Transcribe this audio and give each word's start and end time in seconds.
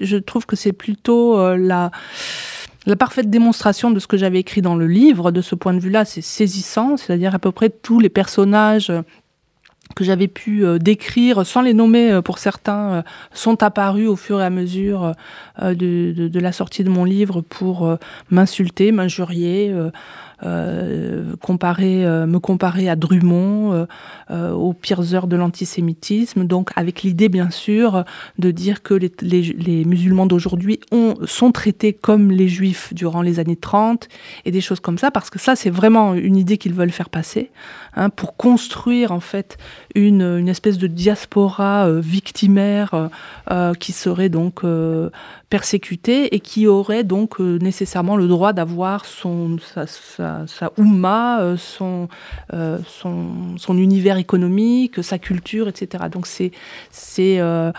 Je 0.00 0.16
trouve 0.16 0.46
que 0.46 0.56
c'est 0.56 0.72
plutôt 0.72 1.38
euh, 1.38 1.56
la, 1.56 1.90
la 2.84 2.96
parfaite 2.96 3.30
démonstration 3.30 3.90
de 3.90 3.98
ce 3.98 4.06
que 4.06 4.16
j'avais 4.16 4.40
écrit 4.40 4.62
dans 4.62 4.76
le 4.76 4.86
livre. 4.86 5.30
De 5.30 5.40
ce 5.40 5.54
point 5.54 5.72
de 5.72 5.80
vue-là, 5.80 6.04
c'est 6.04 6.20
saisissant, 6.20 6.96
c'est-à-dire 6.96 7.34
à 7.34 7.38
peu 7.38 7.50
près 7.50 7.70
tous 7.70 7.98
les 7.98 8.10
personnages 8.10 8.92
que 9.96 10.04
j'avais 10.04 10.28
pu 10.28 10.64
euh, 10.64 10.78
décrire, 10.78 11.44
sans 11.44 11.62
les 11.62 11.74
nommer 11.74 12.12
euh, 12.12 12.22
pour 12.22 12.38
certains, 12.38 12.92
euh, 12.92 13.02
sont 13.32 13.62
apparus 13.64 14.06
au 14.06 14.14
fur 14.14 14.40
et 14.40 14.44
à 14.44 14.50
mesure 14.50 15.12
de, 15.60 15.72
de, 16.12 16.28
de, 16.28 16.40
la 16.40 16.52
sortie 16.52 16.84
de 16.84 16.90
mon 16.90 17.04
livre 17.04 17.40
pour 17.40 17.96
m'insulter, 18.30 18.92
m'injurier, 18.92 19.74
euh, 20.44 21.34
comparer, 21.40 22.04
euh, 22.04 22.26
me 22.26 22.38
comparer 22.38 22.90
à 22.90 22.96
Drummond, 22.96 23.86
euh, 24.30 24.52
aux 24.52 24.74
pires 24.74 25.14
heures 25.14 25.28
de 25.28 25.36
l'antisémitisme, 25.36 26.44
donc 26.44 26.72
avec 26.76 27.02
l'idée 27.02 27.30
bien 27.30 27.50
sûr 27.50 28.04
de 28.38 28.50
dire 28.50 28.82
que 28.82 28.92
les, 28.92 29.10
les, 29.22 29.40
les 29.40 29.84
musulmans 29.86 30.26
d'aujourd'hui 30.26 30.78
sont 31.24 31.52
traités 31.52 31.94
comme 31.94 32.30
les 32.30 32.48
juifs 32.48 32.92
durant 32.92 33.22
les 33.22 33.38
années 33.38 33.56
30 33.56 34.08
et 34.44 34.50
des 34.50 34.60
choses 34.60 34.80
comme 34.80 34.98
ça, 34.98 35.10
parce 35.10 35.30
que 35.30 35.38
ça 35.38 35.56
c'est 35.56 35.70
vraiment 35.70 36.12
une 36.12 36.36
idée 36.36 36.58
qu'ils 36.58 36.74
veulent 36.74 36.90
faire 36.90 37.08
passer, 37.08 37.50
hein, 37.94 38.10
pour 38.10 38.36
construire 38.36 39.12
en 39.12 39.20
fait 39.20 39.56
une, 39.96 40.48
espèce 40.48 40.78
de 40.78 40.86
diaspora 40.86 41.90
victimaire 41.90 43.10
qui 43.78 43.92
serait 43.92 44.28
donc 44.28 44.62
persécuté 45.48 46.34
et 46.34 46.40
qui 46.40 46.66
aurait 46.66 47.04
donc 47.04 47.40
euh, 47.40 47.58
nécessairement 47.58 48.16
le 48.16 48.26
droit 48.26 48.52
d'avoir 48.52 49.04
sa, 49.04 49.86
sa, 49.86 50.44
euh, 50.78 51.56
son, 51.56 52.08
euh, 52.52 52.78
univers 53.68 54.16
économique, 54.16 55.04
sa 55.04 55.18
culture, 55.18 55.68
etc. 55.68 56.04
Donc 56.10 56.26
euh, 57.18 57.72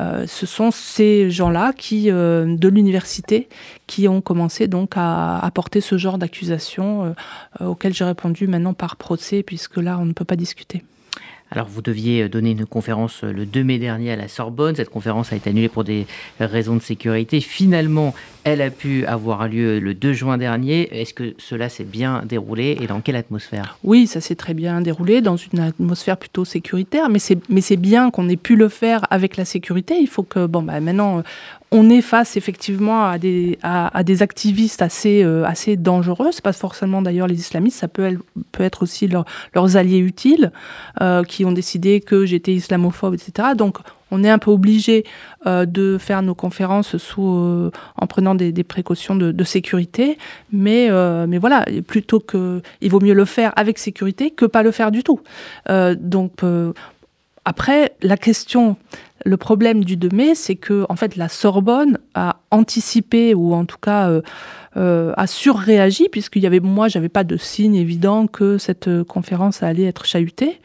euh, 0.00 0.26
ce 0.26 0.46
sont 0.46 0.70
ces 0.72 1.30
gens-là 1.30 1.72
de 1.82 2.68
l'université 2.68 3.48
qui 3.86 4.08
ont 4.08 4.20
commencé 4.20 4.66
donc 4.66 4.92
à 4.96 5.38
apporter 5.38 5.80
ce 5.80 5.96
genre 5.98 6.18
d'accusation 6.18 7.14
auquel 7.60 7.94
j'ai 7.94 8.04
répondu 8.04 8.46
maintenant 8.46 8.74
par 8.74 8.96
procès 8.96 9.42
puisque 9.42 9.76
là 9.76 9.98
on 10.00 10.06
ne 10.06 10.12
peut 10.12 10.24
pas 10.24 10.36
discuter. 10.36 10.82
Alors 11.54 11.68
vous 11.68 11.82
deviez 11.82 12.30
donner 12.30 12.52
une 12.52 12.64
conférence 12.64 13.24
le 13.24 13.44
2 13.44 13.62
mai 13.62 13.78
dernier 13.78 14.10
à 14.10 14.16
la 14.16 14.26
Sorbonne. 14.26 14.74
Cette 14.74 14.88
conférence 14.88 15.34
a 15.34 15.36
été 15.36 15.50
annulée 15.50 15.68
pour 15.68 15.84
des 15.84 16.06
raisons 16.40 16.76
de 16.76 16.80
sécurité. 16.80 17.42
Finalement, 17.42 18.14
elle 18.44 18.62
a 18.62 18.70
pu 18.70 19.04
avoir 19.04 19.46
lieu 19.48 19.78
le 19.78 19.92
2 19.92 20.14
juin 20.14 20.38
dernier. 20.38 20.88
Est-ce 20.98 21.12
que 21.12 21.34
cela 21.36 21.68
s'est 21.68 21.84
bien 21.84 22.22
déroulé 22.24 22.78
et 22.80 22.86
dans 22.86 23.02
quelle 23.02 23.16
atmosphère? 23.16 23.76
Oui, 23.84 24.06
ça 24.06 24.22
s'est 24.22 24.34
très 24.34 24.54
bien 24.54 24.80
déroulé 24.80 25.20
dans 25.20 25.36
une 25.36 25.60
atmosphère 25.60 26.16
plutôt 26.16 26.46
sécuritaire, 26.46 27.10
mais 27.10 27.18
c'est 27.18 27.38
mais 27.50 27.60
c'est 27.60 27.76
bien 27.76 28.10
qu'on 28.10 28.30
ait 28.30 28.36
pu 28.36 28.56
le 28.56 28.70
faire 28.70 29.04
avec 29.10 29.36
la 29.36 29.44
sécurité. 29.44 29.98
Il 30.00 30.08
faut 30.08 30.22
que 30.22 30.46
bon 30.46 30.62
bah 30.62 30.80
maintenant 30.80 31.22
on 31.72 31.88
est 31.88 32.02
face 32.02 32.36
effectivement 32.36 33.06
à 33.06 33.18
des, 33.18 33.58
activistes 34.20 34.82
assez, 34.82 35.22
euh, 35.24 35.46
dangereux. 35.76 36.28
C'est 36.30 36.44
pas 36.44 36.52
forcément 36.52 37.00
d'ailleurs 37.00 37.26
les 37.26 37.40
islamistes, 37.40 37.78
ça 37.78 37.88
peut, 37.88 38.18
être 38.60 38.82
aussi 38.82 39.08
leur, 39.08 39.24
leurs 39.54 39.76
alliés 39.76 39.98
utiles 39.98 40.52
euh, 41.00 41.24
qui 41.24 41.44
ont 41.46 41.52
décidé 41.52 42.00
que 42.00 42.26
j'étais 42.26 42.52
islamophobe, 42.52 43.14
etc. 43.14 43.48
Donc 43.56 43.78
on 44.10 44.22
est 44.22 44.28
un 44.28 44.38
peu 44.38 44.50
obligé 44.50 45.04
euh, 45.46 45.64
de 45.64 45.96
faire 45.96 46.20
nos 46.20 46.34
conférences 46.34 46.94
en 47.16 48.06
prenant 48.06 48.34
des, 48.34 48.52
précautions 48.64 49.16
de, 49.16 49.44
sécurité, 49.44 50.18
mais, 50.52 50.90
voilà, 51.38 51.64
plutôt 51.86 52.20
que 52.20 52.60
il 52.82 52.90
vaut 52.90 53.00
mieux 53.00 53.14
le 53.14 53.24
faire 53.24 53.52
avec 53.56 53.78
sécurité 53.78 54.30
que 54.30 54.44
pas 54.44 54.62
le 54.62 54.72
faire 54.72 54.90
du 54.90 55.02
tout. 55.02 55.20
Donc 55.68 56.42
après, 57.44 57.94
la 58.02 58.16
question, 58.16 58.76
le 59.24 59.36
problème 59.36 59.84
du 59.84 59.96
2 59.96 60.08
mai, 60.12 60.34
c'est 60.34 60.56
que 60.56 60.84
en 60.88 60.96
fait 60.96 61.16
la 61.16 61.28
Sorbonne 61.28 61.98
a 62.14 62.36
anticipé 62.50 63.34
ou 63.34 63.54
en 63.54 63.64
tout 63.64 63.78
cas 63.80 64.08
euh, 64.08 64.22
euh, 64.78 65.12
a 65.18 65.26
surréagi 65.26 66.08
puisqu'il 66.10 66.42
y 66.42 66.46
avait 66.46 66.58
moi 66.58 66.88
j'avais 66.88 67.10
pas 67.10 67.24
de 67.24 67.36
signe 67.36 67.74
évident 67.74 68.26
que 68.26 68.56
cette 68.56 68.88
euh, 68.88 69.04
conférence 69.04 69.62
allait 69.62 69.84
être 69.84 70.06
chahutée. 70.06 70.60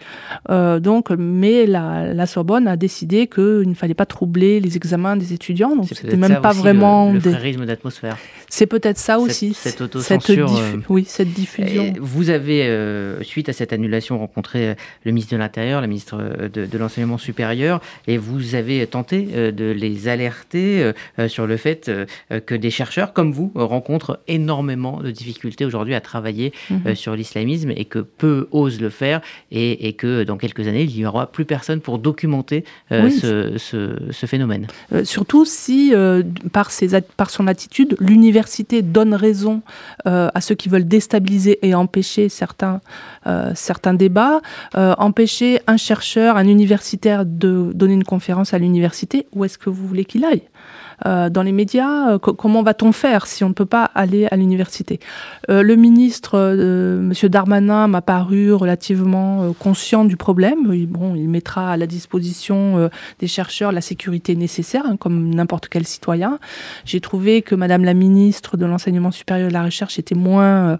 Euh, 0.50 0.80
donc 0.80 1.10
mais 1.10 1.66
la, 1.66 2.14
la 2.14 2.26
Sorbonne 2.26 2.70
a 2.70 2.78
décidé 2.78 3.28
que 3.28 3.62
il 3.66 3.70
ne 3.70 3.74
fallait 3.74 3.94
pas 3.94 4.06
troubler 4.06 4.62
les 4.62 4.78
examens 4.78 5.18
des 5.18 5.34
étudiants. 5.34 5.76
Donc 5.76 5.90
c'était 5.92 6.16
même 6.16 6.40
pas 6.40 6.54
vraiment 6.54 7.12
le, 7.12 7.20
le 7.20 7.20
des... 7.20 7.66
d'atmosphère. 7.66 8.18
C'est 8.48 8.66
peut-être 8.66 8.98
ça 8.98 9.20
aussi. 9.20 9.54
cette, 9.54 9.78
cette, 10.00 10.22
cette 10.22 10.40
oui 10.88 11.04
cette 11.06 11.34
diffusion. 11.34 11.94
Vous 12.00 12.30
avez 12.30 13.18
suite 13.24 13.50
à 13.50 13.54
cette 13.54 13.74
annulation 13.74 14.20
rencontré 14.20 14.78
le 15.04 15.12
ministre 15.12 15.34
de 15.34 15.40
l'Intérieur 15.40 15.82
la 15.82 15.88
ministre 15.88 16.48
de, 16.54 16.66
de 16.66 16.78
l'enseignement 16.78 17.18
supérieur 17.18 17.82
et 18.08 18.18
vous 18.18 18.47
avez 18.56 18.86
tenté 18.88 19.30
euh, 19.34 19.52
de 19.52 19.66
les 19.66 20.08
alerter 20.08 20.92
euh, 21.20 21.28
sur 21.28 21.48
le 21.48 21.58
fait 21.58 21.90
euh, 21.90 22.06
que 22.46 22.56
des 22.56 22.70
chercheurs 22.70 23.14
comme 23.14 23.32
vous 23.32 23.52
rencontrent 23.56 23.78
rencontre 23.88 24.20
énormément 24.28 25.02
de 25.02 25.12
difficultés 25.12 25.66
aujourd'hui 25.66 25.94
à 25.94 26.02
travailler 26.02 26.52
mmh. 26.70 26.76
euh, 26.88 26.96
sur 26.96 27.16
l'islamisme 27.16 27.72
et 27.72 27.86
que 27.86 28.00
peu 28.00 28.48
osent 28.52 28.82
le 28.82 28.90
faire 28.90 29.22
et, 29.52 29.88
et 29.88 29.94
que 29.94 30.24
dans 30.24 30.38
quelques 30.38 30.68
années, 30.68 30.84
il 30.84 30.96
n'y 30.96 31.06
aura 31.06 31.28
plus 31.28 31.46
personne 31.46 31.80
pour 31.80 32.00
documenter 32.00 32.64
euh, 32.92 33.06
oui. 33.06 33.12
ce, 33.12 33.58
ce, 33.58 33.96
ce 34.12 34.26
phénomène. 34.26 34.68
Euh, 34.94 35.06
surtout 35.06 35.46
si, 35.46 35.94
euh, 35.94 36.24
par, 36.52 36.72
ses, 36.72 37.02
par 37.18 37.30
son 37.30 37.48
attitude, 37.48 37.96
l'université 38.00 38.82
donne 38.82 39.14
raison 39.14 39.62
euh, 40.06 40.30
à 40.34 40.42
ceux 40.42 40.56
qui 40.56 40.70
veulent 40.70 40.88
déstabiliser 40.88 41.60
et 41.62 41.76
empêcher 41.76 42.30
certains, 42.30 42.82
euh, 43.26 43.52
certains 43.56 43.94
débats, 43.94 44.42
euh, 44.76 44.96
empêcher 44.98 45.60
un 45.68 45.78
chercheur, 45.78 46.36
un 46.38 46.48
universitaire 46.48 47.26
de 47.26 47.72
donner 47.74 47.94
une 47.94 48.04
conférence 48.04 48.28
à 48.54 48.58
l'université, 48.58 49.28
où 49.34 49.46
est-ce 49.46 49.58
que 49.58 49.70
vous 49.70 49.88
voulez 49.88 50.06
qu'il 50.06 50.26
aille? 50.26 50.44
Euh, 51.06 51.30
dans 51.30 51.44
les 51.44 51.52
médias, 51.52 52.14
euh, 52.14 52.18
comment 52.18 52.64
va-t-on 52.64 52.92
faire 52.92 53.28
si 53.28 53.44
on 53.44 53.50
ne 53.50 53.54
peut 53.54 53.66
pas 53.66 53.86
aller 53.94 54.28
à 54.32 54.36
l'université? 54.36 55.00
Euh, 55.50 55.62
Le 55.62 55.76
ministre, 55.76 56.38
M. 56.38 57.14
Darmanin, 57.30 57.88
m'a 57.88 58.02
paru 58.02 58.54
relativement 58.54 59.54
conscient 59.60 60.06
du 60.06 60.18
problème. 60.18 60.72
Il, 60.74 60.88
bon, 60.88 61.16
il 61.16 61.30
mettra 61.30 61.72
à 61.72 61.78
la 61.78 61.86
disposition 61.88 62.90
des 63.20 63.28
chercheurs 63.28 63.72
la 63.72 63.82
sécurité 63.82 64.36
nécessaire, 64.36 64.84
hein, 64.86 64.98
comme 64.98 65.34
n'importe 65.34 65.68
quel 65.68 65.86
citoyen. 65.86 66.40
J'ai 66.86 67.02
trouvé 67.02 67.42
que 67.42 67.56
Madame 67.56 67.84
la 67.84 67.94
ministre 67.94 68.58
de 68.58 68.66
l'Enseignement 68.66 69.12
supérieur 69.12 69.48
et 69.48 69.50
de 69.50 69.54
la 69.54 69.64
Recherche 69.64 70.00
était 70.00 70.16
moins... 70.16 70.78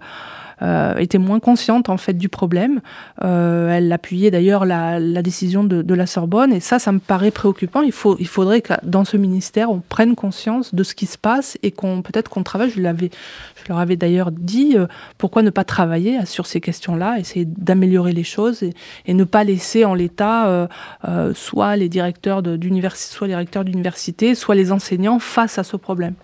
Euh, 0.60 0.96
était 0.96 1.18
moins 1.18 1.38
consciente 1.38 1.88
en 1.88 1.98
fait 1.98 2.14
du 2.14 2.28
problème. 2.28 2.80
Euh, 3.22 3.70
elle 3.70 3.92
appuyait 3.92 4.32
d'ailleurs 4.32 4.64
la, 4.64 4.98
la 4.98 5.22
décision 5.22 5.62
de, 5.62 5.82
de 5.82 5.94
la 5.94 6.06
Sorbonne 6.06 6.52
et 6.52 6.58
ça, 6.58 6.80
ça 6.80 6.90
me 6.90 6.98
paraît 6.98 7.30
préoccupant. 7.30 7.82
Il, 7.82 7.92
faut, 7.92 8.16
il 8.18 8.26
faudrait 8.26 8.60
que 8.60 8.72
dans 8.82 9.04
ce 9.04 9.16
ministère, 9.16 9.70
on 9.70 9.80
prenne 9.88 10.16
conscience 10.16 10.74
de 10.74 10.82
ce 10.82 10.96
qui 10.96 11.06
se 11.06 11.16
passe 11.16 11.58
et 11.62 11.70
qu'on 11.70 12.02
peut-être 12.02 12.28
qu'on 12.28 12.42
travaille. 12.42 12.70
Je 12.70 12.80
l'avais, 12.80 13.10
je 13.62 13.68
leur 13.68 13.78
avais 13.78 13.94
d'ailleurs 13.94 14.32
dit 14.32 14.76
euh, 14.76 14.86
pourquoi 15.16 15.42
ne 15.42 15.50
pas 15.50 15.62
travailler 15.62 16.26
sur 16.26 16.46
ces 16.46 16.60
questions-là, 16.60 17.20
essayer 17.20 17.44
d'améliorer 17.44 18.12
les 18.12 18.24
choses 18.24 18.64
et, 18.64 18.74
et 19.06 19.14
ne 19.14 19.24
pas 19.24 19.44
laisser 19.44 19.84
en 19.84 19.94
l'état 19.94 20.68
soit 21.34 21.76
les 21.76 21.88
directeurs 21.88 22.42
d'université, 22.42 23.14
soit 23.14 23.26
les 23.26 23.32
directeurs 23.34 23.64
d'université, 23.64 24.34
soit 24.34 24.54
les 24.54 24.72
enseignants 24.72 25.18
face 25.18 25.58
à 25.58 25.62
ce 25.62 25.76
problème. 25.76 26.14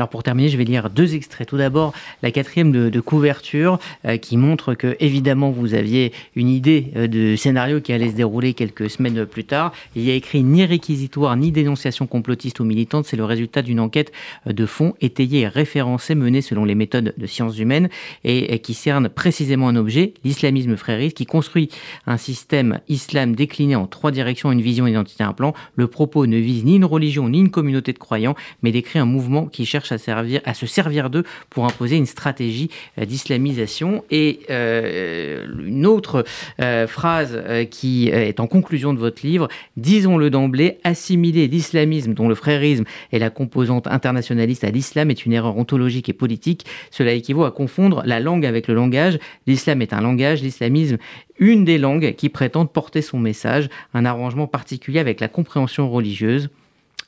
Alors 0.00 0.08
pour 0.08 0.22
terminer, 0.22 0.48
je 0.48 0.56
vais 0.56 0.64
lire 0.64 0.88
deux 0.88 1.14
extraits. 1.14 1.48
Tout 1.48 1.58
d'abord, 1.58 1.92
la 2.22 2.30
quatrième 2.30 2.72
de, 2.72 3.00
couverture 3.00 3.78
euh, 4.06 4.16
qui 4.16 4.36
montre 4.36 4.74
que 4.74 4.96
évidemment 5.00 5.50
vous 5.50 5.74
aviez 5.74 6.12
une 6.36 6.48
idée 6.48 6.92
euh, 6.96 7.06
de 7.06 7.36
scénario 7.36 7.80
qui 7.80 7.92
allait 7.92 8.10
se 8.10 8.14
dérouler 8.14 8.54
quelques 8.54 8.88
semaines 8.88 9.26
plus 9.26 9.44
tard. 9.44 9.72
Il 9.96 10.02
y 10.02 10.10
a 10.10 10.14
écrit 10.14 10.42
ni 10.42 10.64
réquisitoire 10.64 11.36
ni 11.36 11.52
dénonciation 11.52 12.06
complotiste 12.06 12.60
ou 12.60 12.64
militante. 12.64 13.04
C'est 13.04 13.16
le 13.16 13.24
résultat 13.24 13.62
d'une 13.62 13.80
enquête 13.80 14.12
euh, 14.46 14.52
de 14.52 14.64
fond 14.64 14.94
étayée 15.00 15.40
et 15.40 15.48
référencée 15.48 16.14
menée 16.14 16.40
selon 16.40 16.64
les 16.64 16.74
méthodes 16.74 17.12
de 17.16 17.26
sciences 17.26 17.58
humaines 17.58 17.88
et, 18.24 18.54
et 18.54 18.58
qui 18.60 18.74
cerne 18.74 19.08
précisément 19.08 19.68
un 19.68 19.76
objet, 19.76 20.14
l'islamisme 20.24 20.76
frériste, 20.76 21.16
qui 21.16 21.26
construit 21.26 21.68
un 22.06 22.16
système 22.16 22.80
islam 22.88 23.34
décliné 23.34 23.76
en 23.76 23.86
trois 23.86 24.12
directions, 24.12 24.50
une 24.50 24.62
vision 24.62 24.86
identitaire, 24.86 25.28
un 25.28 25.34
plan. 25.34 25.52
Le 25.76 25.86
propos 25.88 26.26
ne 26.26 26.38
vise 26.38 26.64
ni 26.64 26.76
une 26.76 26.84
religion 26.84 27.28
ni 27.28 27.40
une 27.40 27.50
communauté 27.50 27.92
de 27.92 27.98
croyants, 27.98 28.34
mais 28.62 28.72
décrit 28.72 28.98
un 28.98 29.04
mouvement 29.04 29.46
qui 29.46 29.59
cherche 29.66 29.92
à, 29.92 29.98
servir, 29.98 30.40
à 30.44 30.54
se 30.54 30.66
servir 30.66 31.10
d'eux 31.10 31.24
pour 31.48 31.64
imposer 31.64 31.96
une 31.96 32.06
stratégie 32.06 32.70
euh, 32.98 33.04
d'islamisation. 33.04 34.04
Et 34.10 34.40
euh, 34.50 35.46
une 35.64 35.86
autre 35.86 36.24
euh, 36.60 36.86
phrase 36.86 37.42
qui 37.70 38.08
est 38.08 38.40
en 38.40 38.46
conclusion 38.46 38.94
de 38.94 38.98
votre 38.98 39.26
livre, 39.26 39.48
disons-le 39.76 40.30
d'emblée, 40.30 40.78
assimiler 40.84 41.48
l'islamisme 41.48 42.14
dont 42.14 42.28
le 42.28 42.34
frérisme 42.34 42.84
est 43.12 43.18
la 43.18 43.30
composante 43.30 43.86
internationaliste 43.86 44.64
à 44.64 44.70
l'islam 44.70 45.10
est 45.10 45.24
une 45.26 45.32
erreur 45.32 45.56
ontologique 45.56 46.08
et 46.08 46.12
politique. 46.12 46.66
Cela 46.90 47.12
équivaut 47.12 47.44
à 47.44 47.50
confondre 47.50 48.02
la 48.04 48.20
langue 48.20 48.46
avec 48.46 48.68
le 48.68 48.74
langage. 48.74 49.18
L'islam 49.46 49.82
est 49.82 49.92
un 49.92 50.00
langage, 50.00 50.42
l'islamisme 50.42 50.98
une 51.40 51.64
des 51.64 51.78
langues 51.78 52.14
qui 52.14 52.28
prétendent 52.28 52.70
porter 52.70 53.02
son 53.02 53.18
message, 53.18 53.68
un 53.94 54.04
arrangement 54.04 54.46
particulier 54.46 55.00
avec 55.00 55.20
la 55.20 55.28
compréhension 55.28 55.90
religieuse. 55.90 56.50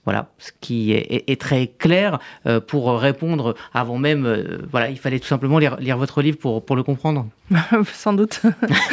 Voilà, 0.05 0.31
ce 0.39 0.51
qui 0.61 0.93
est, 0.93 1.41
très 1.41 1.69
clair 1.69 2.19
euh, 2.47 2.59
pour 2.61 2.99
répondre 2.99 3.55
avant 3.73 3.99
même. 3.99 4.27
Euh, 4.27 4.59
voilà, 4.71 4.91
il 4.91 4.99
fallait 4.99 5.21
tout 5.21 5.29
simplement 5.29 5.59
lire, 5.59 5.97
votre 5.97 6.23
livre 6.23 6.39
pour 6.39 6.77
le 6.77 6.83
comprendre. 6.83 7.27
Sans 7.93 8.13
doute. 8.13 8.43